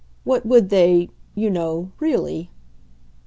what 0.23 0.43
would 0.47 0.69
they, 0.69 1.11
you 1.35 1.47
know, 1.47 1.91
really?" 1.99 2.49